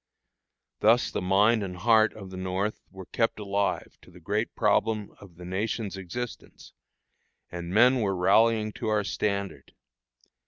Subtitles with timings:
[0.79, 5.11] Thus the mind and heart of the North were kept alive to the great problem
[5.19, 6.73] of the nation's existence,
[7.51, 9.75] and men were rallying to our standard.